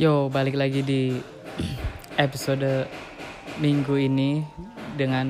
[0.00, 1.12] Yo, balik lagi di
[2.16, 2.88] episode
[3.60, 4.40] minggu ini
[4.96, 5.28] dengan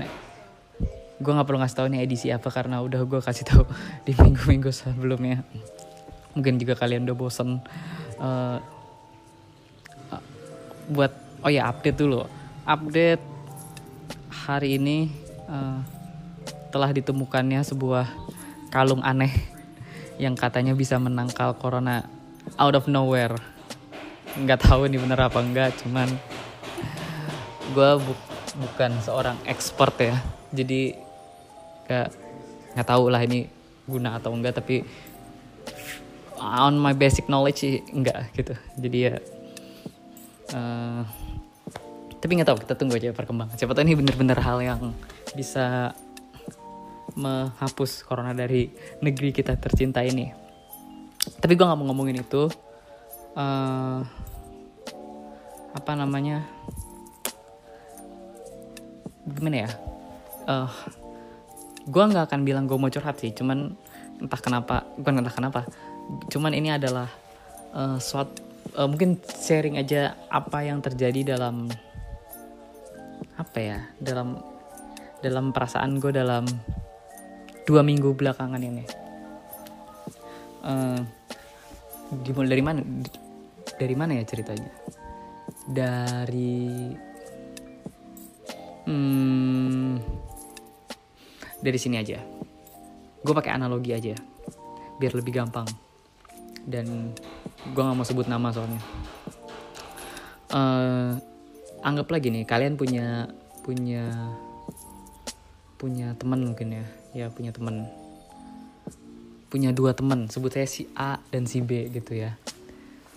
[1.18, 3.66] gue nggak perlu ngasih tahu ini edisi apa karena udah gue kasih tahu
[4.06, 5.43] di minggu-minggu sebelumnya.
[6.38, 7.59] Mungkin juga kalian udah bosen
[8.22, 8.62] uh,
[10.87, 12.30] buat oh ya update dulu.
[12.62, 13.27] Update
[14.30, 15.11] hari ini
[15.50, 15.82] uh,
[16.71, 18.07] telah ditemukannya sebuah
[18.71, 19.34] kalung aneh
[20.23, 22.07] yang katanya bisa menangkal corona
[22.54, 23.34] out of nowhere
[24.39, 26.07] nggak tahu ini bener apa enggak cuman
[27.71, 28.12] gue bu
[28.61, 30.16] bukan seorang expert ya.
[30.50, 30.94] Jadi
[31.86, 32.08] nggak
[32.78, 33.47] nggak tahu lah ini
[33.86, 34.86] guna atau enggak tapi
[36.38, 38.55] on my basic knowledge sih enggak gitu.
[38.78, 39.14] Jadi ya
[40.55, 41.02] uh,
[42.20, 43.56] tapi nggak tahu kita tunggu aja perkembangan.
[43.58, 44.94] Siapa tahu ini bener-bener hal yang
[45.34, 45.94] bisa
[47.19, 48.70] menghapus corona dari
[49.02, 50.30] negeri kita tercinta ini.
[51.20, 52.47] Tapi gue nggak mau ngomongin itu
[53.36, 54.00] uh,
[55.77, 56.42] apa namanya?
[59.27, 59.70] Gimana ya?
[60.48, 60.70] Uh, eh,
[61.86, 63.74] gue nggak akan bilang gue mau curhat sih cuman
[64.20, 65.60] entah kenapa bukan entah kenapa
[66.28, 67.08] cuman ini adalah
[67.72, 68.42] uh, suatu
[68.77, 71.70] uh, mungkin sharing aja apa yang terjadi dalam
[73.40, 74.36] apa ya dalam
[75.20, 76.44] dalam perasaan gue dalam
[77.68, 78.84] dua minggu belakangan ini.
[80.60, 81.00] Uh,
[82.27, 82.80] dimulai dari mana
[83.81, 84.69] dari mana ya ceritanya?
[85.64, 86.92] Dari
[88.84, 89.92] hmm,
[91.64, 92.20] dari sini aja.
[93.25, 94.12] Gue pakai analogi aja
[95.01, 95.64] biar lebih gampang.
[96.61, 97.17] Dan
[97.73, 98.81] gue nggak mau sebut nama soalnya.
[100.53, 101.17] Uh,
[101.81, 103.33] anggap lagi nih kalian punya
[103.64, 104.05] punya
[105.81, 106.86] punya teman mungkin ya.
[107.17, 107.89] Ya punya teman.
[109.48, 112.36] Punya dua teman sebut saya si A dan si B gitu ya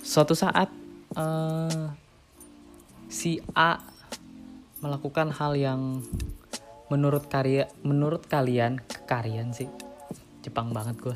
[0.04, 0.68] suatu saat
[1.16, 1.88] uh,
[3.08, 3.80] si A
[4.84, 6.04] melakukan hal yang
[6.92, 9.72] menurut karya menurut kalian kalian sih.
[10.44, 11.16] Jepang banget gue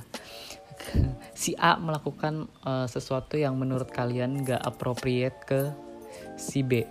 [1.41, 5.61] si A melakukan uh, sesuatu yang menurut kalian gak appropriate ke
[6.39, 6.87] si B.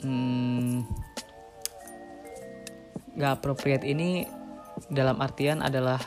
[0.00, 0.86] Hmm,
[3.18, 4.24] gak appropriate ini
[4.88, 6.00] dalam artian adalah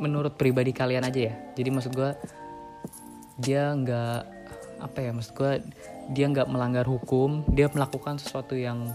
[0.00, 1.34] menurut pribadi kalian aja ya.
[1.56, 2.10] Jadi maksud gue
[3.36, 4.20] dia nggak
[4.80, 5.52] apa ya maksud gue
[6.12, 8.92] dia nggak melanggar hukum dia melakukan sesuatu yang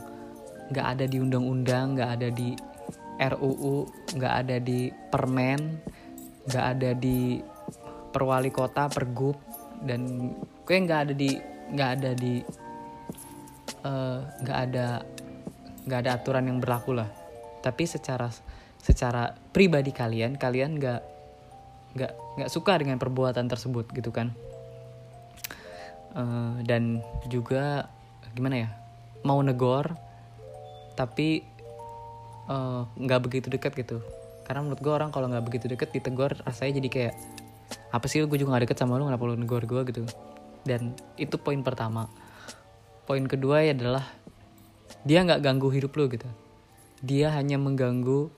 [0.71, 2.55] nggak ada di undang-undang nggak ada di
[3.21, 3.85] RUU
[4.17, 5.59] nggak ada di permen
[6.47, 7.37] nggak ada di
[8.11, 9.37] perwali kota pergub
[9.81, 10.31] dan
[10.65, 11.31] gue nggak ada di
[11.71, 12.33] nggak ada di
[13.81, 14.87] eh, nggak uh, ada
[15.87, 17.09] nggak ada aturan yang berlaku lah.
[17.61, 18.29] Tapi secara
[18.81, 21.01] secara pribadi kalian kalian nggak
[21.91, 24.31] nggak nggak suka dengan perbuatan tersebut gitu kan.
[26.11, 26.99] Uh, dan
[27.31, 27.87] juga
[28.35, 28.69] gimana ya
[29.23, 29.95] mau negor
[30.91, 31.39] tapi
[32.51, 34.03] eh, nggak uh, begitu dekat gitu.
[34.43, 37.15] Karena menurut gue orang kalau nggak begitu dekat ditegor rasanya jadi kayak
[37.91, 40.03] apa sih gue juga gak deket sama lu kenapa lu negor gue gitu.
[40.67, 42.11] Dan itu poin pertama.
[43.07, 44.05] Poin kedua ya adalah
[45.07, 46.27] dia nggak ganggu hidup lu gitu.
[47.01, 48.29] Dia hanya mengganggu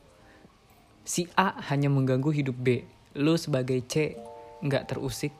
[1.03, 2.87] si A hanya mengganggu hidup B
[3.17, 4.17] lu sebagai C
[4.63, 5.33] nggak terusik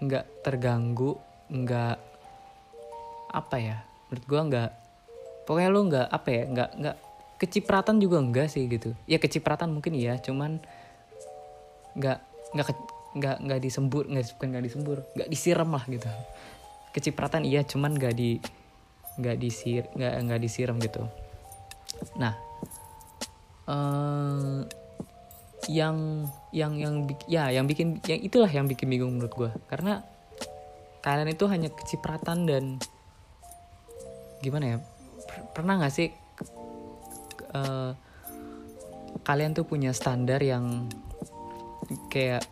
[0.00, 1.16] nggak terganggu
[1.52, 1.96] nggak
[3.34, 4.70] apa ya menurut gue nggak
[5.44, 6.96] pokoknya lu nggak apa ya nggak nggak
[7.34, 8.94] kecipratan juga enggak sih gitu.
[9.04, 10.62] Ya kecipratan mungkin iya cuman
[11.98, 12.18] nggak
[12.54, 12.68] nggak
[13.14, 16.08] nggak nggak disembur nggak bukan nggak disembur nggak disiram lah gitu.
[16.94, 18.38] Kecipratan iya cuman nggak di
[19.18, 21.02] nggak disir nggak nggak disiram gitu.
[22.16, 22.32] Nah
[23.68, 24.62] uh,
[25.68, 26.94] yang yang yang
[27.24, 30.04] ya yang bikin yang itulah yang bikin bingung menurut gue karena
[31.00, 32.64] kalian itu hanya kecipratan dan
[34.44, 34.78] gimana ya
[35.56, 36.12] pernah nggak sih
[37.56, 37.96] uh,
[39.24, 40.88] kalian tuh punya standar yang
[42.12, 42.44] kayak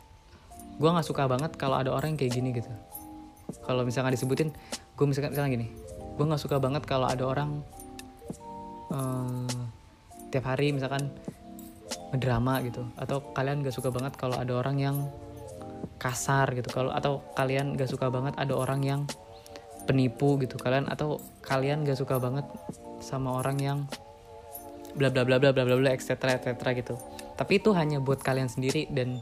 [0.81, 2.69] gue nggak suka banget kalau ada orang yang kayak gini gitu.
[3.63, 4.49] Kalau misalnya disebutin
[4.97, 5.67] gue misalkan misalnya gini
[6.13, 7.65] gue nggak suka banget kalau ada orang
[8.93, 9.49] uh,
[10.29, 11.09] tiap hari misalkan
[12.17, 12.85] drama gitu.
[12.97, 14.97] Atau kalian gak suka banget kalau ada orang yang
[15.97, 16.69] kasar gitu.
[16.69, 19.01] Kalau atau kalian gak suka banget ada orang yang
[19.85, 20.59] penipu gitu.
[20.61, 22.45] Kalian atau kalian gak suka banget
[23.03, 23.79] sama orang yang
[24.93, 26.95] bla bla bla bla bla bla bla etc etc gitu.
[27.35, 29.19] Tapi itu hanya buat kalian sendiri dan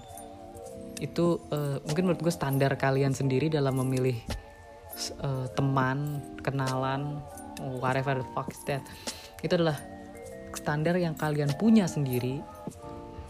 [1.00, 4.20] itu uh, mungkin menurut gue standar kalian sendiri dalam memilih
[5.24, 7.24] uh, teman kenalan
[7.80, 8.84] whatever the fuck is that.
[9.40, 9.80] Itu adalah
[10.52, 12.42] standar yang kalian punya sendiri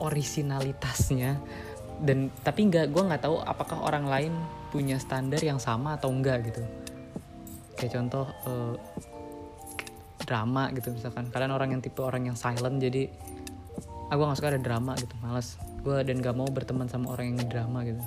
[0.00, 1.38] originalitasnya
[2.00, 4.32] dan tapi nggak gue nggak tahu apakah orang lain
[4.72, 6.62] punya standar yang sama atau enggak gitu.
[7.76, 8.74] Kayak contoh eh,
[10.24, 11.28] drama gitu misalkan.
[11.28, 13.10] Kalian orang yang tipe orang yang silent jadi
[14.08, 15.12] aku nggak suka ada drama gitu.
[15.20, 18.00] Malas gue dan gak mau berteman sama orang yang drama gitu.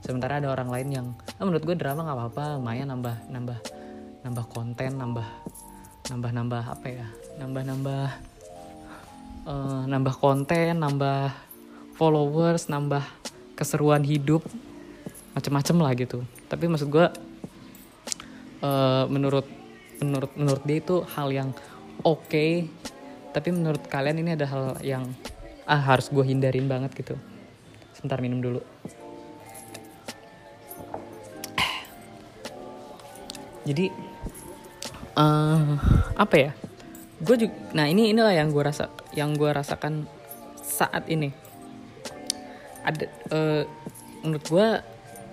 [0.00, 1.06] Sementara ada orang lain yang
[1.40, 3.58] ah, menurut gue drama nggak apa-apa lumayan nambah nambah
[4.22, 5.26] nambah konten nambah
[6.08, 7.06] nambah nambah apa ya
[7.36, 8.08] nambah nambah
[9.48, 11.32] eh, nambah konten nambah
[11.96, 13.02] followers nambah
[13.56, 14.44] keseruan hidup.
[15.34, 16.22] Macem-macem lah gitu.
[16.46, 17.06] Tapi maksud gue
[18.62, 19.46] eh, menurut
[19.98, 21.50] menurut menurut dia itu hal yang
[22.04, 22.68] oke.
[23.32, 25.04] Tapi menurut kalian ini ada hal yang
[25.68, 27.14] ah harus gue hindarin banget gitu.
[27.96, 28.62] Sebentar minum dulu.
[33.68, 33.92] Jadi
[35.18, 35.68] eh
[36.16, 36.56] apa ya
[37.18, 40.06] gue juga nah ini inilah yang gue rasa yang gue rasakan
[40.62, 41.32] saat ini.
[42.86, 43.62] Ada eh,
[44.22, 44.68] menurut gue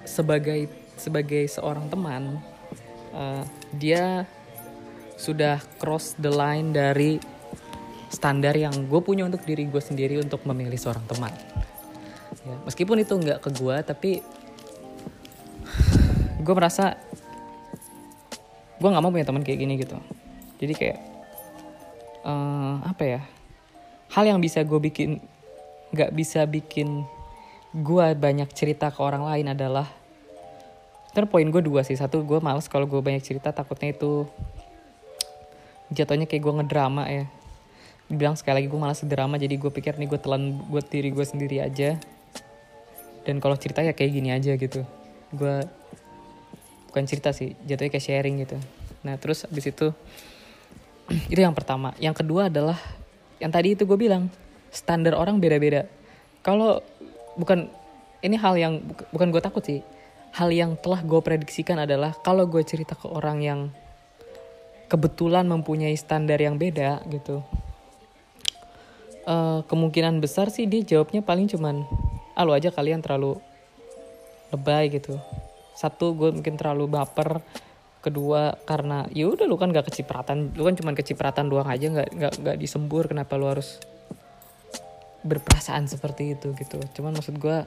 [0.08, 2.42] sebagai sebagai seorang teman
[3.14, 3.44] eh,
[3.76, 4.26] dia
[5.16, 7.22] sudah cross the line dari
[8.12, 11.32] standar yang gue punya untuk diri gue sendiri untuk memilih seorang teman.
[12.46, 14.12] Ya, meskipun itu nggak ke gue tapi
[16.46, 16.98] gue merasa
[18.78, 19.98] gue nggak mau punya teman kayak gini gitu.
[20.60, 20.98] Jadi kayak
[22.83, 23.22] apa ya
[24.12, 25.22] hal yang bisa gue bikin
[25.95, 27.07] nggak bisa bikin
[27.75, 29.88] gue banyak cerita ke orang lain adalah
[31.16, 31.95] Ntar poin gue dua sih.
[31.95, 34.27] Satu gue males kalau gue banyak cerita takutnya itu
[35.88, 37.31] jatuhnya kayak gue ngedrama ya.
[38.12, 41.24] Bilang sekali lagi gue malas drama jadi gue pikir nih gue telan buat diri gue
[41.24, 41.95] sendiri aja.
[43.24, 44.83] Dan kalau cerita ya kayak gini aja gitu.
[45.31, 45.63] Gue
[46.92, 48.60] bukan cerita sih jatuhnya kayak sharing gitu.
[49.07, 49.95] Nah terus abis itu
[51.31, 51.94] itu yang pertama.
[52.02, 52.78] Yang kedua adalah
[53.38, 54.31] yang tadi itu gue bilang
[54.72, 55.86] standar orang beda-beda.
[56.42, 56.81] Kalau
[57.36, 57.69] bukan
[58.24, 59.81] ini hal yang buk- bukan gue takut sih.
[60.36, 63.60] Hal yang telah gue prediksikan adalah kalau gue cerita ke orang yang
[64.92, 67.42] kebetulan mempunyai standar yang beda gitu
[69.25, 71.81] eh, kemungkinan besar sih dia jawabnya paling cuman
[72.38, 73.42] ah lu aja kalian terlalu
[74.54, 75.18] lebay gitu.
[75.75, 77.42] Satu gue mungkin terlalu baper
[78.06, 82.10] kedua karena ya udah lu kan gak kecipratan lu kan cuman kecipratan doang aja nggak
[82.13, 83.81] nggak nggak disembur kenapa lu harus
[85.25, 86.78] berperasaan seperti itu gitu.
[86.94, 87.66] Cuman maksud gue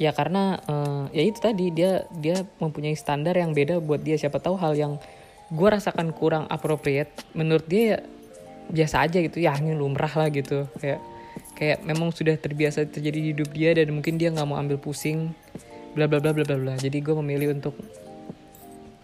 [0.00, 4.16] ya karena eh, ya itu tadi dia dia mempunyai standar yang beda buat dia.
[4.16, 4.96] Siapa tahu hal yang
[5.52, 7.98] gue rasakan kurang appropriate menurut dia ya
[8.68, 10.64] biasa aja gitu ya ini lumrah lah gitu.
[10.80, 11.04] Kayak
[11.54, 15.36] kayak memang sudah terbiasa terjadi di hidup dia dan mungkin dia nggak mau ambil pusing
[15.92, 17.74] bla bla bla bla bla jadi gue memilih untuk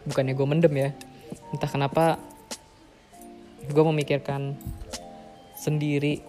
[0.09, 0.91] bukannya gue mendem ya.
[1.53, 2.21] Entah kenapa
[3.65, 4.57] gue memikirkan
[5.57, 6.21] sendiri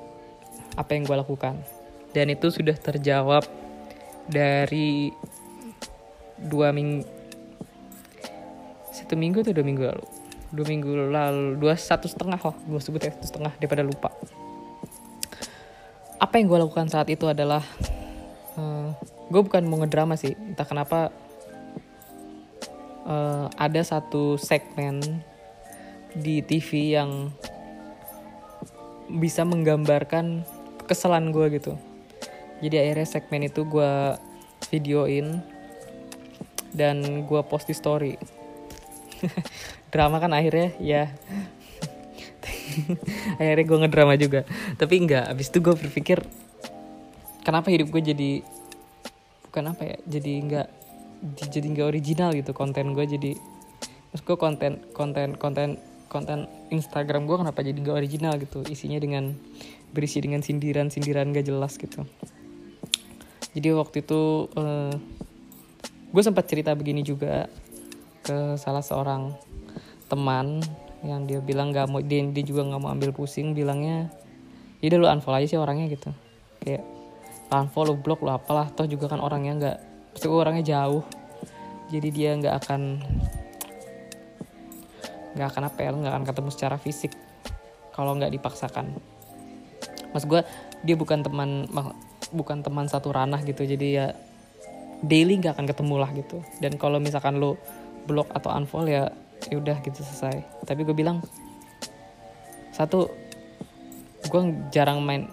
[0.76, 1.60] apa yang gue lakukan.
[2.16, 3.44] Dan itu sudah terjawab
[4.32, 5.12] dari
[6.36, 7.04] dua minggu
[8.96, 10.06] satu minggu atau dua minggu lalu?
[10.56, 14.10] Dua minggu lalu dua satu setengah lah gue sebut ya satu setengah daripada lupa.
[16.16, 17.62] Apa yang gue lakukan saat itu adalah
[19.28, 20.32] gue bukan mau ngedrama sih.
[20.32, 21.12] Entah kenapa
[23.06, 25.02] eh, ada satu segmen
[26.16, 27.30] di TV yang
[29.12, 30.42] bisa menggambarkan
[30.84, 31.74] kekesalan gue gitu.
[32.64, 34.16] Jadi akhirnya segmen itu gue
[34.74, 35.44] videoin
[36.74, 38.14] dan gue post di story.
[39.94, 41.14] Drama kan akhirnya ya.
[43.40, 44.44] Akhirnya gue ngedrama juga.
[44.76, 46.20] Tapi enggak abis itu gue berpikir
[47.46, 48.32] kenapa hidup gue jadi
[49.48, 50.68] bukan apa ya jadi enggak
[51.24, 53.32] jadi enggak original gitu konten gue jadi
[54.12, 58.64] terus gue konten konten konten konten Instagram gue kenapa jadi enggak original gitu?
[58.64, 59.36] Isinya dengan
[59.92, 62.08] berisi dengan sindiran sindiran gak jelas gitu.
[63.56, 64.96] Jadi waktu itu eh,
[66.16, 67.52] gue sempat cerita begini juga
[68.24, 69.36] ke salah seorang
[70.08, 70.64] teman
[71.06, 74.10] yang dia bilang nggak mau dia, dia juga nggak mau ambil pusing bilangnya
[74.82, 76.10] ya udah lu unfollow aja sih orangnya gitu.
[76.64, 76.82] Kayak
[77.52, 79.78] unfollow lu blok lu apalah toh juga kan orangnya nggak
[80.16, 81.04] pasti orangnya jauh.
[81.92, 82.82] Jadi dia nggak akan
[85.36, 87.12] nggak akan apa ya nggak akan ketemu secara fisik
[87.92, 88.96] kalau nggak dipaksakan.
[90.16, 90.42] Mas gue
[90.88, 91.68] dia bukan teman
[92.32, 93.68] bukan teman satu ranah gitu.
[93.68, 94.16] Jadi ya
[95.04, 96.40] daily nggak akan ketemu lah gitu.
[96.64, 97.60] Dan kalau misalkan lo
[98.08, 99.12] blok atau unfollow ya
[99.52, 100.64] ya udah gitu selesai.
[100.64, 101.20] Tapi gue bilang
[102.72, 103.12] satu
[104.26, 104.42] gue
[104.72, 105.28] jarang main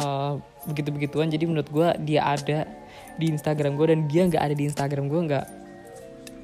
[0.00, 2.68] begitu begituan jadi menurut gue dia ada
[3.16, 5.46] di Instagram gue dan dia nggak ada di Instagram gue nggak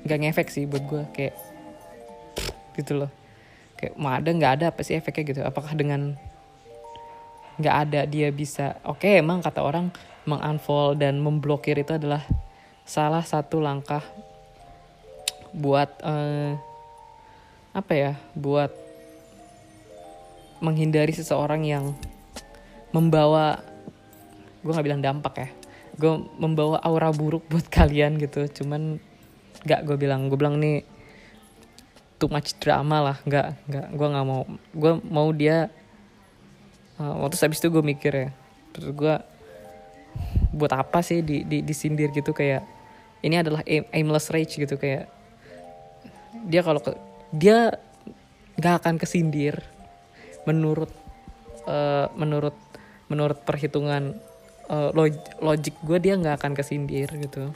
[0.06, 1.35] nggak ngefek sih buat gue kayak
[2.76, 3.11] gitu loh.
[3.76, 4.64] Kayak mau ada nggak ada?
[4.70, 5.25] Apa sih efeknya?
[5.26, 5.40] Gitu.
[5.42, 6.14] Apakah dengan
[7.56, 8.76] nggak ada dia bisa?
[8.85, 9.90] Oke emang kata orang
[10.28, 12.23] mengunfollow dan memblokir itu adalah
[12.87, 14.04] salah satu langkah
[15.56, 16.54] buat eh,
[17.73, 18.12] apa ya?
[18.37, 18.70] Buat
[20.61, 21.92] menghindari seseorang yang
[22.94, 23.61] membawa
[24.66, 25.49] gue nggak bilang dampak ya.
[25.94, 28.50] Gue membawa aura buruk buat kalian gitu.
[28.50, 28.99] Cuman
[29.62, 30.26] nggak gue bilang.
[30.26, 30.82] Gue bilang nih
[32.18, 33.16] too much drama lah.
[33.23, 33.87] Nggak nggak.
[33.94, 34.42] Gue nggak mau.
[34.75, 35.70] Gue mau dia
[36.99, 38.28] uh, waktu habis itu gue mikir ya.
[38.75, 39.14] Terus gue
[40.56, 42.64] buat apa sih di, di disindir gitu kayak
[43.20, 45.08] ini adalah aim, aimless rage gitu kayak
[46.49, 46.96] dia kalau ke,
[47.32, 47.76] dia
[48.56, 49.61] nggak akan kesindir
[50.49, 50.88] menurut
[51.68, 52.56] uh, menurut
[53.12, 54.16] menurut perhitungan
[54.70, 57.50] uh, log, logik gue dia nggak akan kesindir gitu.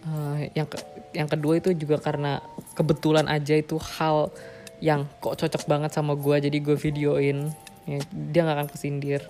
[0.00, 0.78] Uh, yang ke,
[1.12, 2.40] yang kedua itu juga karena
[2.78, 4.32] kebetulan aja itu hal
[4.80, 7.52] yang kok cocok banget sama gue jadi gue videoin.
[7.84, 9.22] Ya, dia nggak akan kesindir.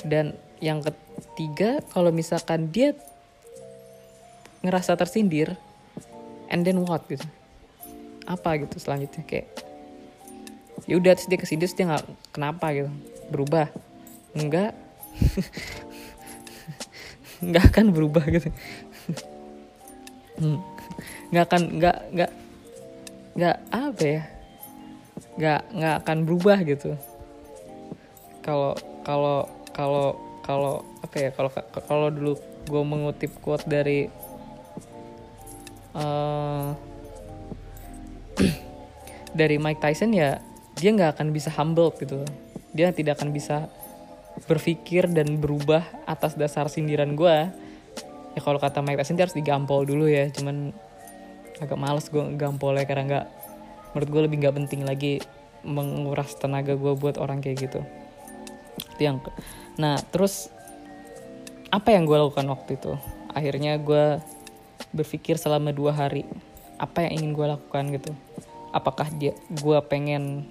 [0.00, 2.96] Dan yang ketiga kalau misalkan dia
[4.60, 5.56] ngerasa tersindir
[6.48, 7.26] and then what gitu?
[8.24, 9.24] Apa gitu selanjutnya?
[9.28, 9.48] Kayak
[10.88, 12.90] ya udah terus dia kesindir terus dia nggak kenapa gitu?
[13.28, 13.68] Berubah?
[14.32, 14.72] Enggak
[17.48, 18.52] nggak akan berubah gitu.
[20.40, 20.60] Hmm.
[21.30, 22.30] nggak akan nggak nggak
[23.36, 24.22] nggak apa ya?
[25.36, 26.90] Nggak nggak akan berubah gitu.
[28.44, 28.72] Kalau
[29.04, 30.08] kalau kalau
[30.44, 31.30] kalau apa ya?
[31.32, 31.50] Kalau
[31.88, 32.36] kalau dulu
[32.68, 34.12] gue mengutip quote dari
[35.96, 36.76] uh,
[39.38, 40.44] dari Mike Tyson ya
[40.76, 42.24] dia nggak akan bisa humble gitu.
[42.72, 43.68] Dia tidak akan bisa
[44.48, 47.36] berpikir dan berubah atas dasar sindiran gue
[48.34, 50.70] ya kalau kata Mike Tyson harus digampol dulu ya cuman
[51.60, 53.26] agak males gue gampol ya karena nggak
[53.92, 55.20] menurut gue lebih nggak penting lagi
[55.60, 57.80] menguras tenaga gue buat orang kayak gitu.
[58.96, 59.20] Itu yang
[59.76, 60.48] nah terus
[61.68, 62.96] apa yang gue lakukan waktu itu?
[63.30, 64.18] Akhirnya gue
[64.90, 66.24] berpikir selama dua hari
[66.80, 68.12] apa yang ingin gue lakukan gitu?
[68.72, 70.48] Apakah dia gue pengen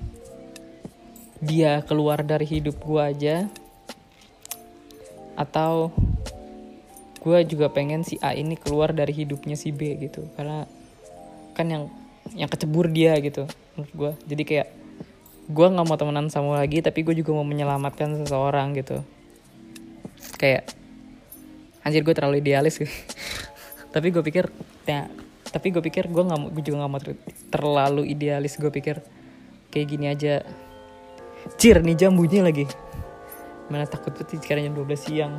[1.39, 3.35] dia keluar dari hidup gue aja
[5.39, 5.95] atau
[7.23, 10.27] gue juga pengen si A ini keluar dari hidupnya si B gitu.
[10.35, 10.67] Karena
[11.55, 11.83] kan yang
[12.35, 14.67] yang kecebur dia gitu menurut gue jadi kayak
[15.49, 18.99] gue nggak mau temenan sama lagi tapi gue juga mau menyelamatkan seseorang gitu.
[20.35, 20.75] Kayak
[21.81, 22.91] anjir gue terlalu idealis gitu.
[23.95, 24.51] tapi gue pikir
[24.83, 25.07] ya
[25.49, 27.01] tapi gue pikir gue nggak gue juga nggak mau
[27.49, 28.59] terlalu idealis.
[28.59, 28.99] Gue pikir
[29.71, 30.43] kayak gini aja.
[31.55, 32.67] Cir nih jam bunyi lagi
[33.69, 35.33] mana takut banget sekarang jam 12 siang.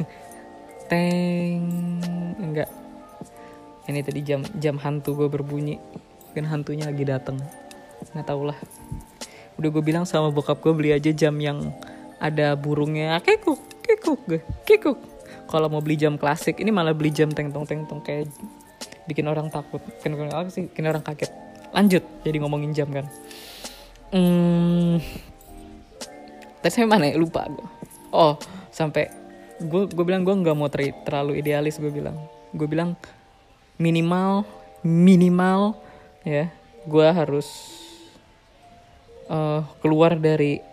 [0.90, 1.62] Teng.
[2.40, 2.68] Enggak.
[3.84, 5.76] Ini tadi jam jam hantu gue berbunyi.
[6.32, 7.38] Kan hantunya lagi datang
[8.12, 8.58] nggak tau lah
[9.54, 11.70] udah gue bilang sama bokap gue beli aja jam yang
[12.18, 13.22] ada burungnya.
[13.22, 14.98] Kekuk kekuk gue kekuk.
[15.46, 18.26] Kalau mau beli jam klasik ini malah beli jam teng tong teng tong kayak
[19.06, 19.78] bikin orang takut.
[20.02, 20.18] Bikin
[20.74, 21.30] bikin orang kaget.
[21.70, 23.06] Lanjut jadi ngomongin jam kan.
[24.14, 24.98] Hmm,
[26.64, 27.20] tadi saya mana ya?
[27.20, 27.68] Lupa gue
[28.08, 28.40] oh
[28.72, 29.12] sampai
[29.60, 32.16] gue gue bilang gue nggak mau ter terlalu idealis gue bilang.
[32.56, 32.96] Gue bilang
[33.76, 34.48] minimal
[34.80, 35.76] minimal
[36.24, 36.48] ya
[36.88, 37.46] gue harus
[39.28, 40.64] uh, keluar dari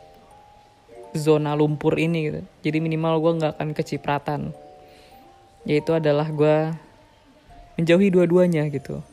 [1.12, 2.42] zona lumpur ini gitu.
[2.64, 4.42] Jadi minimal gue nggak akan kecipratan.
[5.68, 6.72] Yaitu adalah gue
[7.76, 9.04] menjauhi dua-duanya gitu.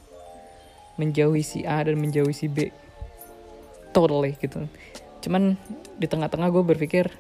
[0.95, 2.71] Menjauhi si A dan menjauhi si B.
[3.91, 4.69] Totally gitu
[5.19, 5.59] cuman
[5.99, 7.11] di tengah-tengah gue berpikir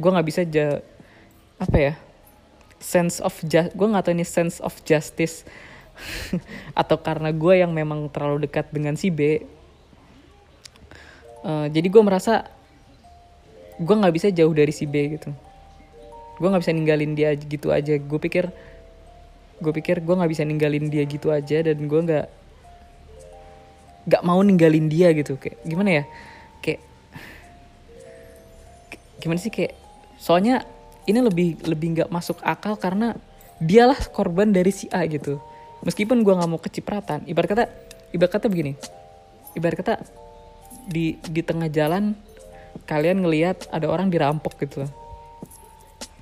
[0.00, 0.80] gue nggak bisa ja
[1.60, 1.94] apa ya
[2.82, 5.46] sense of just gue nggak tahu ini sense of justice
[6.80, 9.42] atau karena gue yang memang terlalu dekat dengan si B.
[11.44, 12.48] Uh, jadi gue merasa
[13.76, 15.30] gue nggak bisa jauh dari si B gitu.
[16.40, 17.94] Gue nggak bisa ninggalin dia gitu aja.
[17.98, 18.50] Gue pikir
[19.62, 22.26] gue pikir gue nggak bisa ninggalin dia gitu aja dan gue nggak
[24.04, 25.38] nggak mau ninggalin dia gitu.
[25.38, 26.04] Kayak gimana ya
[29.24, 29.72] gimana sih kayak
[30.20, 30.68] soalnya
[31.08, 33.16] ini lebih lebih nggak masuk akal karena
[33.56, 35.40] dialah korban dari si A gitu.
[35.80, 37.64] Meskipun gue nggak mau kecipratan ibarat kata
[38.12, 38.76] ibarat kata begini
[39.56, 39.94] ibarat kata
[40.88, 42.12] di di tengah jalan
[42.84, 44.84] kalian ngelihat ada orang dirampok gitu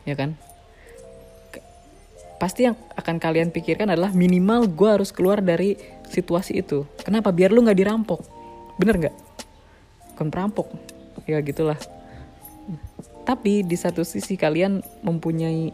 [0.06, 0.34] ya kan?
[2.38, 5.78] Pasti yang akan kalian pikirkan adalah minimal gue harus keluar dari
[6.10, 6.82] situasi itu.
[7.06, 7.30] Kenapa?
[7.30, 8.18] Biar lu nggak dirampok.
[8.82, 9.14] Bener nggak?
[10.14, 10.66] Bukan perampok.
[11.30, 11.78] Ya gitulah
[13.22, 15.70] tapi di satu sisi kalian mempunyai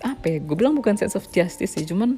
[0.00, 2.16] apa ya gue bilang bukan sense of justice sih cuman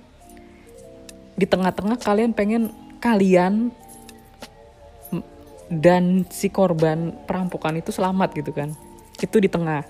[1.35, 2.71] di tengah-tengah kalian pengen
[3.03, 3.75] kalian
[5.73, 8.77] dan si korban perampokan itu selamat gitu kan.
[9.17, 9.89] Itu di tengah.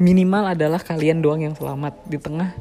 [0.00, 1.98] Minimal adalah kalian doang yang selamat.
[2.06, 2.54] Di tengah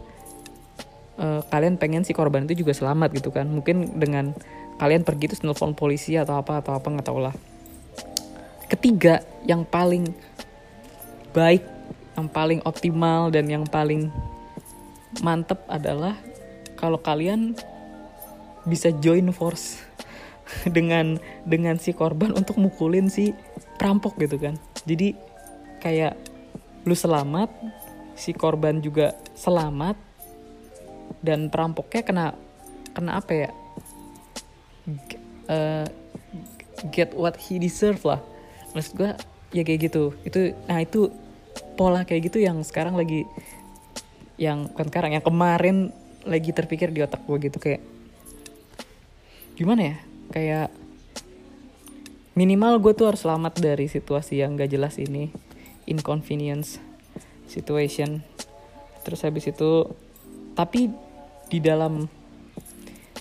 [1.21, 3.45] uh, kalian pengen si korban itu juga selamat gitu kan.
[3.45, 4.33] Mungkin dengan
[4.81, 7.35] kalian pergi terus nelfon polisi atau apa atau apa nggak tau lah.
[8.65, 10.09] Ketiga yang paling
[11.31, 11.63] baik
[12.17, 14.11] yang paling optimal dan yang paling
[15.23, 16.19] mantep adalah
[16.75, 17.55] kalau kalian
[18.67, 19.79] bisa join force
[20.75, 21.17] dengan
[21.47, 23.31] dengan si korban untuk mukulin si
[23.79, 24.55] perampok gitu kan.
[24.83, 25.15] Jadi
[25.79, 26.19] kayak
[26.83, 27.47] lu selamat
[28.19, 29.95] si korban juga selamat
[31.23, 32.25] dan perampoknya kena
[32.91, 33.49] kena apa ya?
[34.89, 35.15] G
[35.47, 35.87] uh,
[36.91, 38.19] get what he deserve lah.
[38.75, 39.11] Maksud gue
[39.55, 40.13] ya kayak gitu.
[40.25, 41.09] Itu nah itu
[41.75, 43.23] pola kayak gitu yang sekarang lagi
[44.39, 45.91] yang kan sekarang yang kemarin
[46.23, 47.81] lagi terpikir di otak gue gitu kayak
[49.59, 49.95] gimana ya?
[50.29, 50.67] Kayak
[52.37, 55.31] minimal gue tuh harus selamat dari situasi yang gak jelas ini.
[55.89, 56.79] Inconvenience
[57.49, 58.23] situation.
[59.03, 59.89] Terus habis itu
[60.53, 60.91] tapi
[61.49, 62.05] di dalam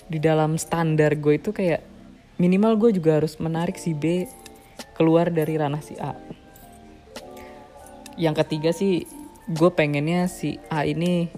[0.09, 1.81] di dalam standar gue itu kayak
[2.39, 4.25] minimal gue juga harus menarik si B
[4.93, 6.15] keluar dari ranah si A.
[8.19, 9.07] Yang ketiga sih
[9.49, 11.31] gue pengennya si A ini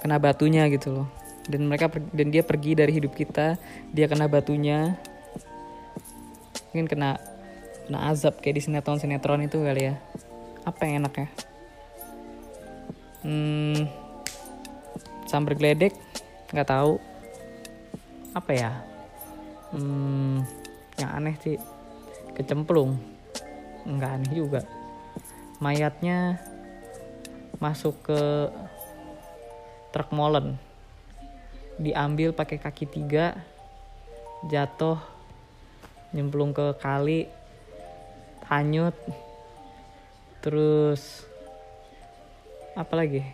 [0.00, 1.08] kena batunya gitu loh.
[1.48, 3.56] Dan mereka dan dia pergi dari hidup kita
[3.90, 4.96] dia kena batunya.
[6.70, 7.18] Mungkin kena
[7.88, 9.94] kena azab kayak di sinetron sinetron itu kali ya.
[10.68, 11.28] Apa yang enak ya
[13.22, 13.84] hmm,
[15.26, 15.94] sambar geledek?
[16.52, 16.96] Nggak tahu.
[18.32, 18.70] Apa ya?
[19.74, 20.44] Hmm,
[20.96, 21.56] yang aneh sih
[22.38, 22.96] kecemplung.
[23.82, 24.62] Nggak aneh juga.
[25.58, 26.38] Mayatnya
[27.58, 28.22] masuk ke
[29.90, 30.54] truk molen.
[31.78, 33.34] Diambil pakai kaki tiga
[34.46, 35.02] jatuh
[36.14, 37.26] nyemplung ke kali
[38.46, 38.94] hanyut
[40.40, 41.26] terus
[42.78, 43.26] apa lagi?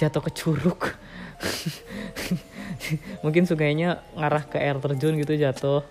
[0.00, 0.80] Jatuh ke curug.
[3.24, 5.84] Mungkin sungainya ngarah ke air terjun gitu jatuh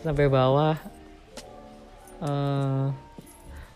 [0.00, 0.80] sampai bawah
[2.20, 2.92] uh,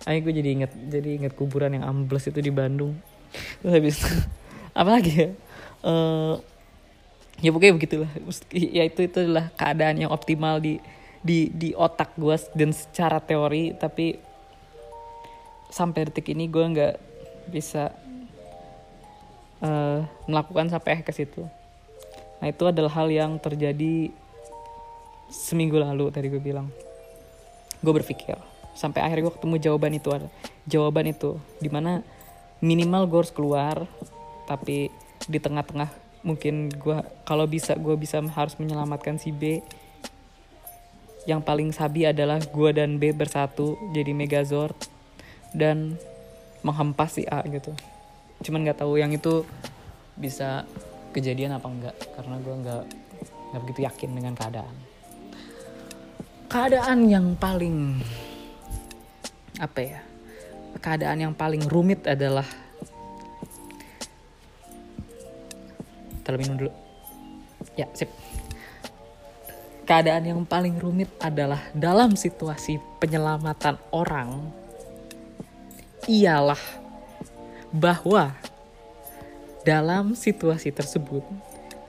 [0.04, 2.96] ayo gue jadi inget jadi inget kuburan yang ambles itu di Bandung.
[3.60, 3.96] Terus habis
[4.78, 5.28] apa lagi ya?
[5.84, 6.40] Uh,
[7.40, 8.10] ya pokoknya begitulah.
[8.52, 10.78] Ya itu itu adalah keadaan yang optimal di
[11.24, 14.20] di di otak gue dan secara teori tapi
[15.72, 16.94] sampai detik ini gue nggak
[17.48, 17.90] bisa
[19.64, 21.48] uh, melakukan sampai ke situ.
[22.38, 24.12] Nah itu adalah hal yang terjadi
[25.32, 26.68] seminggu lalu tadi gue bilang
[27.84, 28.40] gue berpikir
[28.74, 30.08] sampai akhirnya gue ketemu jawaban itu
[30.66, 32.00] jawaban itu di mana
[32.64, 33.84] minimal gue harus keluar
[34.48, 34.88] tapi
[35.28, 39.60] di tengah-tengah mungkin gue kalau bisa gue bisa harus menyelamatkan si B.
[41.24, 44.76] Yang paling sabi adalah gue dan B bersatu jadi Megazord
[45.56, 45.96] dan
[46.60, 47.72] menghempas si A gitu.
[48.44, 49.44] Cuman nggak tahu yang itu
[50.20, 50.68] bisa
[51.16, 52.84] kejadian apa enggak karena gue nggak
[53.52, 54.74] nggak begitu yakin dengan keadaan
[56.54, 57.98] keadaan yang paling
[59.58, 59.98] apa ya
[60.78, 62.46] keadaan yang paling rumit adalah
[66.22, 66.72] terlebih dulu.
[67.74, 68.06] Ya sip.
[69.82, 74.54] Keadaan yang paling rumit adalah dalam situasi penyelamatan orang
[76.06, 76.60] ialah
[77.74, 78.30] bahwa
[79.66, 81.26] dalam situasi tersebut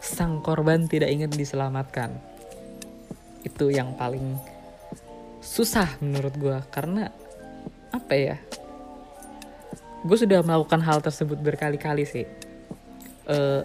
[0.02, 2.18] sang korban tidak ingin diselamatkan.
[3.46, 4.55] Itu yang paling
[5.46, 7.14] susah menurut gue karena
[7.94, 8.36] apa ya?
[10.02, 12.26] Gue sudah melakukan hal tersebut berkali-kali sih.
[13.26, 13.62] Uh,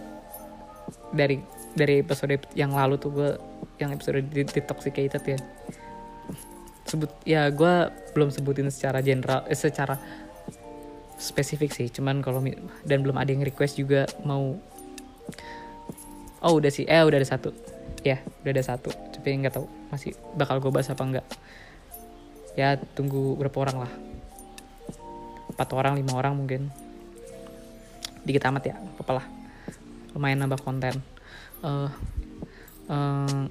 [1.13, 1.41] dari
[1.73, 3.29] dari episode yang lalu tuh gue
[3.81, 5.39] yang episode di, di toxicated ya.
[6.85, 9.97] Sebut ya gue belum sebutin secara general eh, secara
[11.17, 11.89] spesifik sih.
[11.89, 12.45] Cuman kalau
[12.85, 14.53] dan belum ada yang request juga mau
[16.41, 17.53] oh udah sih eh udah ada satu.
[18.01, 18.89] Ya udah ada satu.
[18.89, 21.27] Tapi nggak tahu masih bakal gue bahas apa enggak
[22.55, 23.91] ya tunggu berapa orang lah.
[25.51, 26.71] Empat orang lima orang mungkin.
[28.23, 29.25] Dikit amat ya apa lah.
[30.15, 30.99] Lumayan nambah konten.
[31.61, 31.89] Uh,
[32.89, 33.45] uh,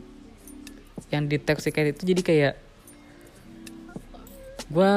[1.10, 2.54] yang di toxic itu jadi kayak
[4.70, 4.92] gue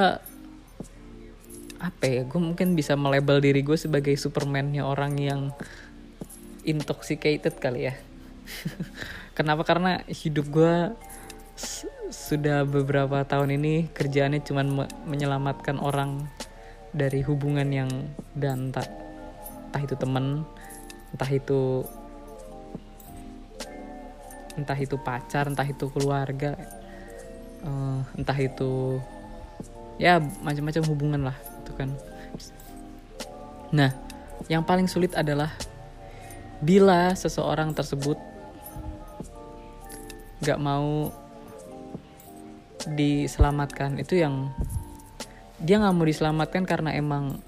[1.83, 5.41] apa ya gue mungkin bisa melabel diri gue sebagai supermannya orang yang
[6.63, 7.93] intoxicated kali ya.
[9.37, 9.67] Kenapa?
[9.67, 10.73] Karena hidup gue
[12.13, 16.29] sudah beberapa tahun ini kerjaannya cuma me menyelamatkan orang
[16.93, 17.89] dari hubungan yang
[18.37, 18.85] dan entah,
[19.81, 20.45] itu temen
[21.09, 21.81] entah itu
[24.53, 26.53] entah itu pacar entah itu keluarga
[27.65, 29.01] uh, entah itu
[29.97, 31.89] ya macam-macam hubungan lah itu kan.
[33.73, 33.89] Nah
[34.45, 35.49] yang paling sulit adalah
[36.61, 38.21] bila seseorang tersebut
[40.45, 41.22] nggak mau
[42.91, 43.99] diselamatkan.
[43.99, 44.51] Itu yang
[45.63, 47.39] dia nggak mau diselamatkan karena emang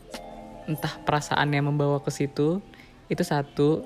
[0.65, 2.63] entah perasaannya membawa ke situ.
[3.11, 3.83] Itu satu.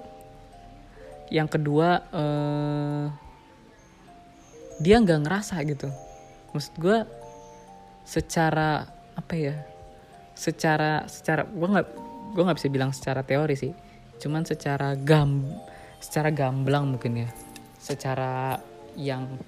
[1.30, 3.06] Yang kedua eh,
[4.82, 5.90] dia nggak ngerasa gitu.
[6.56, 6.98] Maksud gue
[8.08, 9.54] secara apa ya
[10.34, 11.88] secara secara gue nggak
[12.34, 13.74] gue nggak bisa bilang secara teori sih.
[14.20, 15.46] Cuman secara gam
[16.00, 17.30] secara gamblang mungkin ya.
[17.80, 18.60] Secara
[18.96, 19.40] yang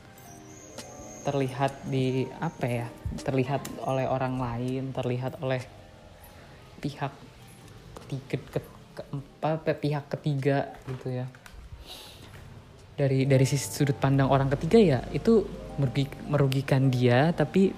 [1.21, 2.88] terlihat di apa ya
[3.21, 5.62] terlihat oleh orang lain terlihat oleh
[6.81, 7.13] pihak
[8.01, 8.60] ketiga ke,
[8.97, 11.25] keempat pihak ketiga gitu ya.
[12.97, 15.45] Dari dari sisi sudut pandang orang ketiga ya itu
[15.77, 17.71] merugi, merugikan dia tapi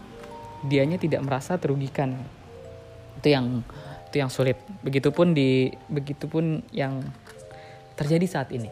[0.63, 2.15] dianya tidak merasa terugikan.
[3.19, 3.61] Itu yang
[4.09, 4.57] itu yang sulit.
[4.81, 7.03] Begitupun di begitupun yang
[7.99, 8.71] terjadi saat ini.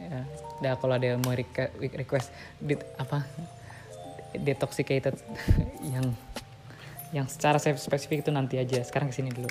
[0.00, 0.22] Ya
[0.56, 3.28] Nah, kalau ada yang mau request di, apa
[4.40, 5.16] detoxicated
[5.94, 6.14] yang
[7.14, 9.48] yang secara spesifik itu nanti aja sekarang ke sini dulu.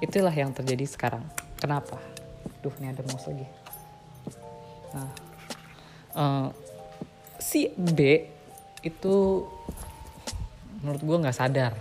[0.00, 1.24] Itulah yang terjadi sekarang.
[1.56, 1.96] Kenapa?
[2.60, 3.46] Duh ini ada mouse lagi.
[4.92, 5.08] Nah
[6.14, 6.48] uh,
[7.40, 8.28] si B
[8.80, 9.44] itu
[10.80, 11.76] menurut gue nggak sadar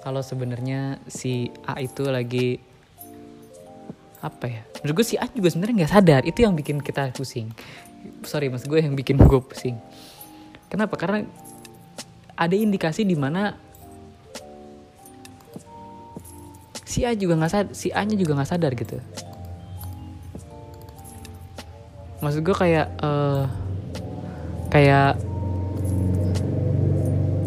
[0.00, 2.60] kalau sebenarnya si A itu lagi
[4.18, 4.62] apa ya?
[4.82, 6.22] Menurut gue si A juga sebenarnya nggak sadar.
[6.24, 7.52] Itu yang bikin kita pusing.
[8.24, 9.76] Sorry mas gue yang bikin gue pusing
[10.68, 10.94] kenapa?
[10.94, 11.24] Karena
[12.38, 13.58] ada indikasi di mana
[16.86, 18.96] si A juga nggak sadar si A nya juga nggak sadar gitu.
[22.22, 23.44] Maksud gue kayak uh,
[24.70, 25.18] kayak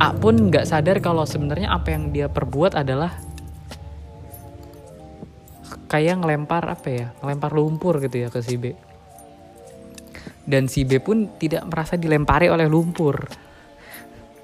[0.02, 3.14] A pun nggak sadar kalau sebenarnya apa yang dia perbuat adalah
[5.92, 8.72] kayak ngelempar apa ya ngelempar lumpur gitu ya ke si B
[10.52, 13.16] dan si B pun tidak merasa dilempari oleh lumpur.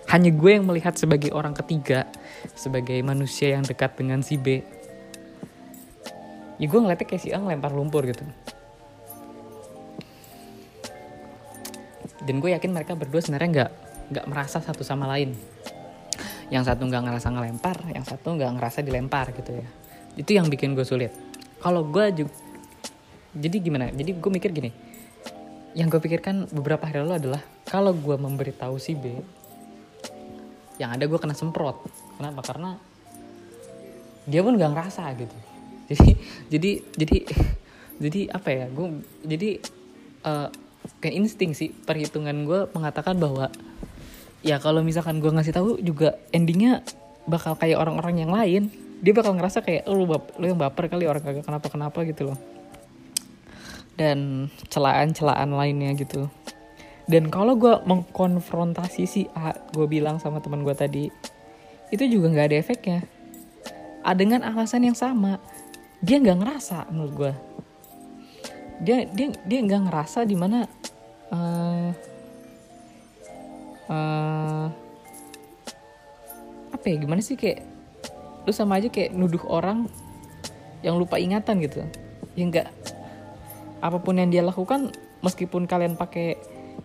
[0.07, 2.07] Hanya gue yang melihat sebagai orang ketiga
[2.55, 4.63] sebagai manusia yang dekat dengan si B.
[6.57, 8.23] Ya gue ngeliatnya kayak si A ngelempar lumpur gitu.
[12.23, 13.71] Dan gue yakin mereka berdua sebenarnya nggak
[14.15, 15.35] nggak merasa satu sama lain.
[16.47, 19.67] Yang satu nggak ngerasa ngelempar yang satu nggak ngerasa dilempar gitu ya.
[20.15, 21.11] Itu yang bikin gue sulit.
[21.59, 22.31] Kalau gue juga
[23.35, 23.91] jadi gimana?
[23.91, 24.86] Jadi gue mikir gini
[25.77, 29.13] yang gue pikirkan beberapa hari lalu adalah kalau gue memberitahu si B
[30.81, 31.77] yang ada gue kena semprot.
[32.17, 32.41] Kenapa?
[32.41, 32.81] Karena
[34.25, 35.37] dia pun gak ngerasa gitu.
[35.87, 36.11] Jadi
[36.51, 37.17] jadi jadi
[37.95, 38.65] jadi apa ya?
[38.73, 39.63] Gue jadi
[40.25, 40.51] uh,
[40.99, 43.47] kayak insting sih perhitungan gue mengatakan bahwa
[44.43, 46.83] ya kalau misalkan gue ngasih tahu juga endingnya
[47.23, 48.63] bakal kayak orang-orang yang lain.
[48.99, 52.56] Dia bakal ngerasa kayak lu lu yang baper kali orang kagak kenapa kenapa gitu loh
[53.97, 56.29] dan celaan-celaan lainnya gitu.
[57.09, 61.09] Dan kalau gue mengkonfrontasi si A gue bilang sama teman gue tadi
[61.89, 62.99] itu juga nggak ada efeknya.
[64.07, 65.41] Dengan alasan yang sama.
[65.99, 67.33] Dia nggak ngerasa menurut gue
[68.81, 70.69] dia dia dia nggak ngerasa di mana
[71.33, 71.89] uh,
[73.89, 74.67] uh,
[76.69, 77.65] apa ya gimana sih kayak
[78.45, 79.89] lu sama aja kayak nuduh orang
[80.85, 81.81] yang lupa ingatan gitu.
[82.37, 82.69] Ya enggak
[83.77, 86.37] apa pun yang dia lakukan meskipun kalian pakai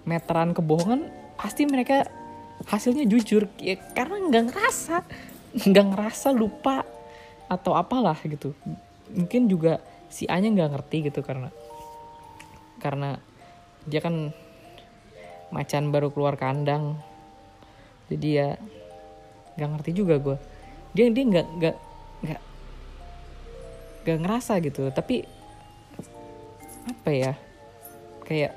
[0.05, 2.09] meteran kebohongan pasti mereka
[2.69, 3.49] hasilnya jujur.
[3.59, 4.97] Ya karena nggak ngerasa
[5.53, 6.87] nggak ngerasa lupa
[7.49, 8.57] atau apalah gitu.
[9.13, 11.49] Mungkin juga si A nya nggak ngerti gitu karena
[12.81, 13.21] karena
[13.89, 14.33] dia kan
[15.53, 16.97] macan baru keluar kandang.
[18.09, 18.57] Jadi ya
[19.57, 20.37] nggak ngerti juga gue
[20.97, 21.77] dia dia nggak nggak
[22.25, 22.43] nggak
[24.05, 24.89] nggak ngerasa gitu.
[24.93, 25.42] Tapi
[26.87, 27.33] apa ya?
[28.27, 28.55] Kayak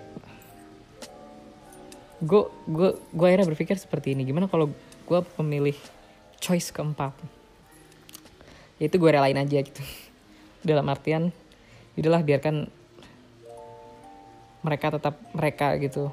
[2.24, 4.26] gue gue gue akhirnya berpikir seperti ini.
[4.26, 4.72] Gimana kalau
[5.06, 5.78] gue pemilih
[6.42, 7.14] choice keempat?
[8.82, 9.82] Ya itu gue relain aja gitu.
[10.70, 11.30] Dalam artian
[11.96, 12.68] udahlah biarkan
[14.66, 16.10] mereka tetap mereka gitu.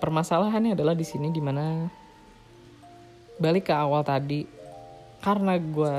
[0.00, 1.88] Permasalahannya adalah di sini di mana
[3.36, 4.48] balik ke awal tadi.
[5.20, 5.94] Karena gue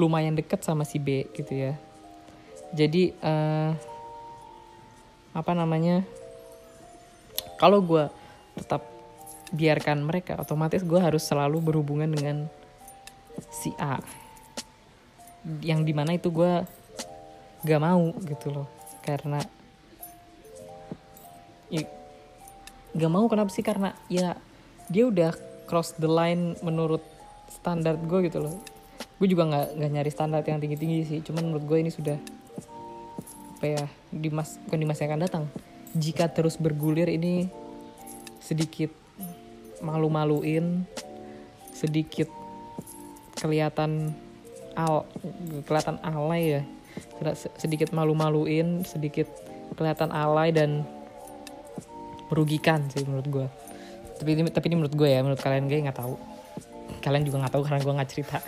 [0.00, 1.76] lumayan deket sama si B gitu ya.
[2.72, 3.74] Jadi uh,
[5.30, 6.02] apa namanya
[7.60, 8.08] kalau gue
[8.56, 8.82] tetap
[9.50, 12.46] biarkan mereka otomatis gue harus selalu berhubungan dengan
[13.50, 13.98] si A.
[15.60, 16.64] Yang di mana itu gue
[17.64, 18.68] gak mau gitu loh
[19.04, 19.40] karena
[21.68, 21.84] ya,
[22.96, 23.64] gak mau kenapa sih?
[23.64, 24.36] Karena ya
[24.88, 25.36] dia udah
[25.68, 27.02] cross the line menurut
[27.50, 28.56] standar gue gitu loh.
[29.20, 32.16] Gue juga nggak nggak nyari standar yang tinggi tinggi sih cuman menurut gue ini sudah
[33.60, 35.44] apa ya di mas bukan di masa yang akan datang.
[35.92, 37.52] Jika terus bergulir ini
[38.40, 38.88] sedikit
[39.84, 40.88] malu-maluin
[41.76, 42.32] sedikit
[43.36, 44.16] kelihatan
[44.72, 45.04] al
[45.68, 46.62] kelihatan alay ya.
[47.60, 49.28] Sedikit malu-maluin sedikit
[49.76, 50.88] kelihatan alay dan
[52.32, 53.46] merugikan sih menurut gue
[54.16, 56.16] tapi ini tapi ini menurut gue ya menurut kalian gue nggak tahu.
[57.04, 58.40] Kalian juga nggak tahu karena gue nggak cerita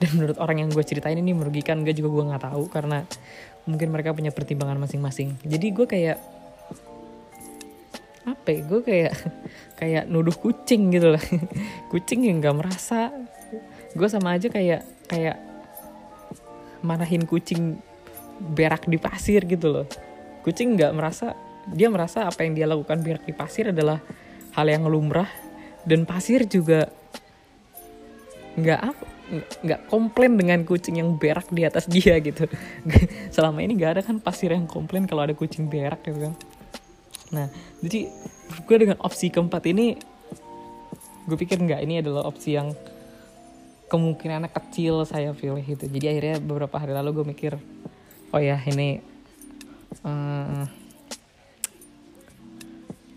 [0.00, 3.04] dan menurut orang yang gue ceritain ini merugikan gue juga gue nggak tahu karena
[3.64, 5.36] mungkin mereka punya pertimbangan masing-masing.
[5.44, 6.18] Jadi gue kayak
[8.24, 9.12] apa ya gue kayak
[9.80, 11.24] kayak nuduh kucing gitu lah.
[11.92, 13.12] Kucing yang nggak merasa.
[13.92, 15.36] Gue sama aja kayak kayak
[16.84, 17.80] marahin kucing
[18.40, 19.86] berak di pasir gitu loh.
[20.44, 21.36] Kucing nggak merasa
[21.72, 24.00] dia merasa apa yang dia lakukan berak di pasir adalah
[24.56, 25.28] hal yang lumrah.
[25.84, 26.88] Dan pasir juga
[28.56, 32.46] nggak apa nggak komplain dengan kucing yang berak di atas dia gitu.
[33.34, 36.34] Selama ini nggak ada kan pasir yang komplain kalau ada kucing berak gitu kan.
[37.32, 37.46] Nah
[37.80, 38.10] jadi
[38.64, 39.98] gue dengan opsi keempat ini
[41.24, 42.76] gue pikir nggak ini adalah opsi yang
[43.88, 47.52] kemungkinannya kecil saya pilih itu jadi akhirnya beberapa hari lalu gue mikir
[48.34, 49.00] oh ya ini
[50.04, 50.68] um,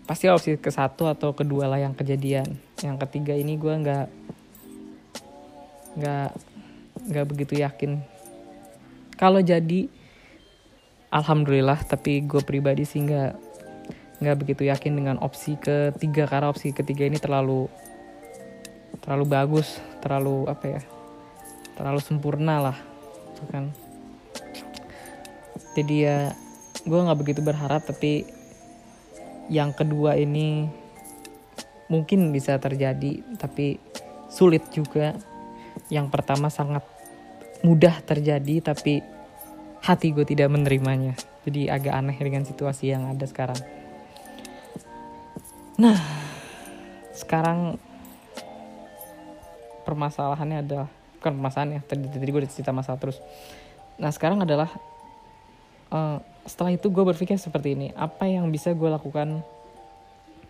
[0.08, 2.56] pasti opsi ke satu atau kedua lah yang kejadian.
[2.80, 4.06] Yang ketiga ini gue nggak
[5.98, 6.30] nggak
[7.10, 7.98] nggak begitu yakin.
[9.18, 9.90] Kalau jadi
[11.10, 13.32] alhamdulillah tapi gue pribadi sih nggak
[14.18, 17.70] nggak begitu yakin dengan opsi ketiga karena opsi ketiga ini terlalu
[18.98, 20.82] terlalu bagus terlalu apa ya
[21.78, 22.78] terlalu sempurna lah
[23.34, 23.70] gitu kan.
[25.78, 26.34] Jadi ya
[26.82, 28.26] gue nggak begitu berharap tapi
[29.48, 30.66] yang kedua ini
[31.88, 33.80] mungkin bisa terjadi tapi
[34.28, 35.16] sulit juga
[35.86, 36.82] yang pertama sangat
[37.62, 39.02] mudah terjadi tapi
[39.82, 41.14] hati gue tidak menerimanya.
[41.46, 43.58] Jadi agak aneh dengan situasi yang ada sekarang.
[45.78, 45.98] Nah
[47.14, 47.78] sekarang
[49.86, 50.88] permasalahannya adalah
[51.18, 53.18] bukan permasalahan ya tadi tadi gue udah cerita masalah terus.
[53.98, 54.70] Nah sekarang adalah
[55.90, 59.42] uh, setelah itu gue berpikir seperti ini apa yang bisa gue lakukan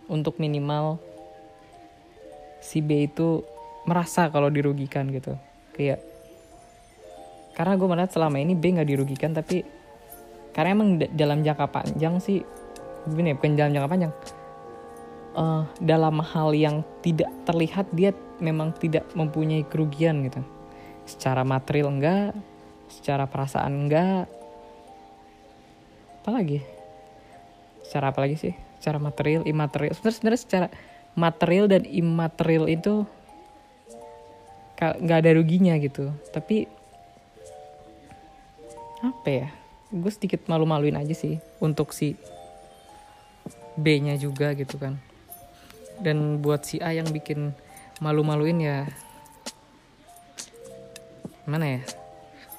[0.09, 0.97] untuk minimal
[2.59, 3.45] si B itu
[3.87, 5.35] merasa kalau dirugikan gitu.
[5.75, 6.03] Kayak
[7.55, 9.67] karena gue melihat selama ini B nggak dirugikan tapi
[10.55, 12.39] karena emang dalam jangka panjang sih
[13.03, 14.13] gini ya bukan dalam jangka panjang
[15.35, 20.39] uh, dalam hal yang tidak terlihat dia memang tidak mempunyai kerugian gitu.
[21.03, 22.31] Secara material enggak
[22.89, 24.25] secara perasaan enggak.
[26.21, 26.65] Apalagi
[27.85, 28.53] secara apa lagi sih?
[28.81, 29.93] Secara material imaterial.
[29.95, 30.67] Sebenarnya secara
[31.13, 33.05] material dan imaterial itu
[34.79, 36.07] nggak ada ruginya gitu.
[36.31, 36.65] Tapi
[39.03, 39.47] apa ya?
[39.91, 42.15] Gue sedikit malu-maluin aja sih untuk si
[43.75, 44.95] B-nya juga gitu kan.
[45.99, 47.51] Dan buat si A yang bikin
[47.99, 48.87] malu-maluin ya
[51.43, 51.81] mana ya?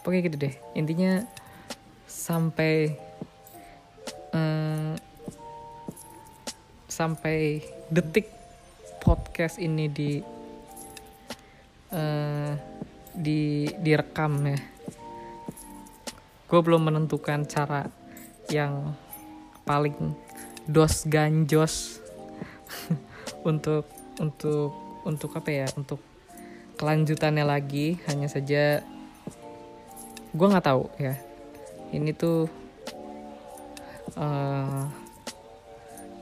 [0.04, 0.54] Pokoknya gitu deh.
[0.76, 1.24] Intinya
[2.04, 2.92] sampai
[4.34, 4.98] um,
[6.90, 8.28] sampai detik
[9.00, 10.39] podcast ini di
[11.94, 12.52] uh,
[13.14, 14.58] di direkam ya.
[16.50, 17.86] Gue belum menentukan cara
[18.50, 18.94] yang
[19.62, 19.94] paling
[20.66, 22.02] dos ganjos
[23.50, 23.86] untuk
[24.18, 24.74] untuk
[25.06, 25.66] untuk apa ya?
[25.78, 26.02] Untuk
[26.80, 28.82] kelanjutannya lagi hanya saja
[30.30, 31.14] gue nggak tahu ya.
[31.90, 32.46] Ini tuh
[34.14, 34.86] uh,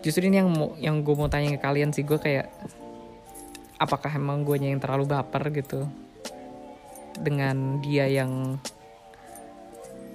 [0.01, 2.05] justru ini yang mau yang gue mau tanya ke kalian sih.
[2.05, 2.49] Gue kayak
[3.79, 5.87] apakah emang gue yang terlalu baper gitu
[7.19, 8.59] dengan dia yang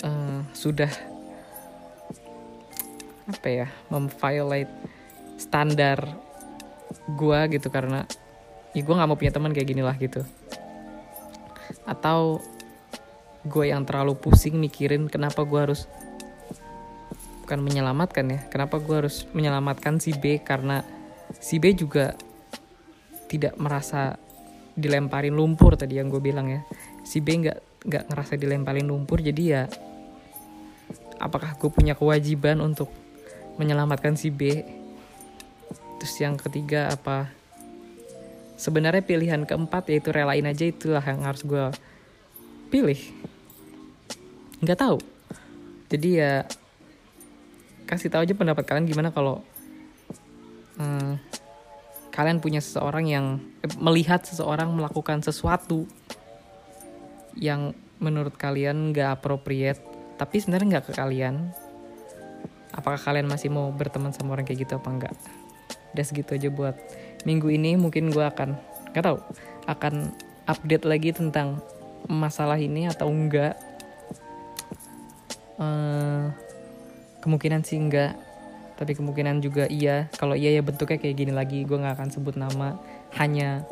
[0.03, 0.91] uh, sudah
[3.23, 4.71] apa ya memviolate
[5.39, 6.03] standar
[7.07, 8.03] gue gitu karena
[8.75, 10.23] ya gue nggak mau punya teman kayak gini lah gitu.
[11.87, 12.43] Atau
[13.43, 15.87] gue yang terlalu pusing mikirin kenapa gue harus
[17.43, 20.79] bukan menyelamatkan ya kenapa gue harus menyelamatkan si B karena
[21.43, 22.15] si B juga
[23.33, 24.13] tidak merasa
[24.77, 26.61] dilemparin lumpur tadi yang gue bilang ya.
[27.01, 29.63] Si B nggak nggak ngerasa dilemparin lumpur jadi ya
[31.17, 32.93] apakah gue punya kewajiban untuk
[33.57, 34.61] menyelamatkan si B?
[35.97, 37.31] Terus yang ketiga apa?
[38.59, 41.65] Sebenarnya pilihan keempat yaitu relain aja itulah yang harus gue
[42.69, 42.99] pilih.
[44.61, 44.97] Nggak tahu.
[45.89, 46.45] Jadi ya
[47.89, 49.43] kasih tahu aja pendapat kalian gimana kalau
[50.79, 51.19] hmm,
[52.13, 53.25] kalian punya seseorang yang
[53.65, 55.89] eh, melihat seseorang melakukan sesuatu
[57.33, 59.81] yang menurut kalian nggak appropriate
[60.21, 61.49] tapi sebenarnya nggak ke kalian.
[62.73, 65.13] Apakah kalian masih mau berteman sama orang kayak gitu apa enggak
[65.93, 66.77] udah segitu aja buat
[67.25, 67.77] minggu ini.
[67.77, 68.57] Mungkin gue akan
[68.93, 69.17] nggak tahu
[69.65, 70.13] akan
[70.45, 71.61] update lagi tentang
[72.05, 73.57] masalah ini atau enggak
[75.53, 76.25] Eh,
[77.21, 78.17] kemungkinan sih enggak
[78.75, 80.09] tapi kemungkinan juga iya.
[80.15, 81.63] Kalau iya ya bentuknya kayak gini lagi.
[81.65, 82.77] Gue nggak akan sebut nama.
[83.17, 83.65] Hanya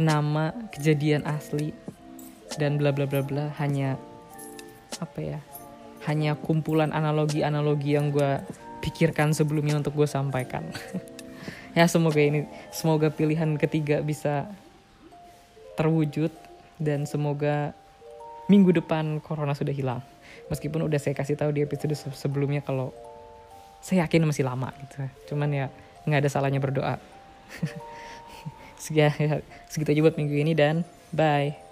[0.00, 1.76] nama kejadian asli
[2.56, 3.52] dan bla bla bla bla.
[3.56, 3.96] Hanya
[5.00, 5.40] apa ya
[6.06, 8.42] hanya kumpulan analogi-analogi yang gue
[8.82, 10.66] pikirkan sebelumnya untuk gue sampaikan.
[11.72, 14.44] Ya semoga ini semoga pilihan ketiga bisa
[15.72, 16.28] terwujud
[16.76, 17.72] dan semoga
[18.44, 20.04] minggu depan corona sudah hilang.
[20.52, 22.92] Meskipun udah saya kasih tahu di episode sebelumnya kalau
[23.82, 25.02] saya yakin masih lama gitu.
[25.34, 25.66] Cuman ya
[26.06, 26.96] nggak ada salahnya berdoa.
[28.78, 30.82] Segitu aja buat minggu ini dan
[31.14, 31.71] bye